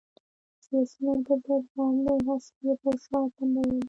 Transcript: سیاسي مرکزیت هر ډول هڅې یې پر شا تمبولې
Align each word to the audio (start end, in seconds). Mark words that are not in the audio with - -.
سیاسي 0.65 0.97
مرکزیت 1.07 1.63
هر 1.75 1.91
ډول 2.05 2.19
هڅې 2.27 2.51
یې 2.65 2.73
پر 2.81 2.95
شا 3.03 3.19
تمبولې 3.35 3.79